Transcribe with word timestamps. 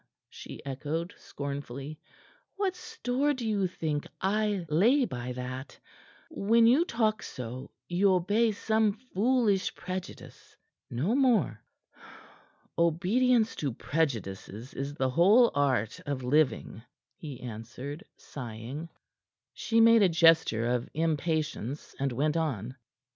she 0.31 0.65
echoed 0.65 1.13
scornfully. 1.15 1.99
"What 2.55 2.75
store 2.75 3.35
do 3.35 3.47
you 3.47 3.67
think 3.67 4.07
I 4.19 4.65
lay 4.67 5.05
by 5.05 5.31
that? 5.33 5.77
When 6.31 6.65
you 6.65 6.85
talk 6.85 7.21
so, 7.21 7.69
you 7.87 8.11
obey 8.11 8.51
some 8.51 8.93
foolish 8.93 9.75
prejudice; 9.75 10.57
no 10.89 11.13
more." 11.13 11.61
"Obedience 12.79 13.55
to 13.57 13.71
prejudices 13.71 14.73
is 14.73 14.95
the 14.95 15.11
whole 15.11 15.51
art 15.53 15.99
of 16.07 16.23
living," 16.23 16.81
he 17.15 17.39
answered, 17.39 18.03
sighing. 18.17 18.89
She 19.53 19.79
made 19.79 20.01
a 20.01 20.09
gesture 20.09 20.65
of 20.71 20.89
impatience, 20.95 21.93
and 21.99 22.11
went 22.11 22.35
on. 22.35 22.75